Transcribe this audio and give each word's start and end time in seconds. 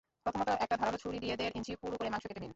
প্রথমত 0.25 0.47
একটা 0.55 0.75
ধারালো 0.77 0.97
ছুরি 0.97 1.17
দিয়ে 1.19 1.35
দেড় 1.35 1.53
ইঞ্চি 1.55 1.71
পুরু 1.81 1.95
করে 1.97 2.09
মাংস 2.09 2.25
কেটে 2.25 2.39
নিন। 2.39 2.49